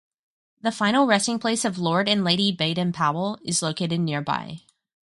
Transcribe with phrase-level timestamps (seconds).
[0.63, 4.61] The final resting place of Lord and Lady Baden-Powell is located nearby.